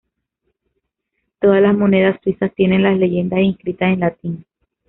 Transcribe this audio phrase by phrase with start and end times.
[1.39, 4.45] Todas las monedas suizas tienen las leyendas inscritas en latín.